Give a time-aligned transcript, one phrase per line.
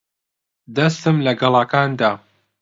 [0.75, 2.11] دەستم لە گەڵاکان دا.